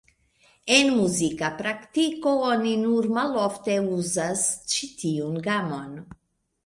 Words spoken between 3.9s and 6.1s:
uzas ĉi tiun gamon.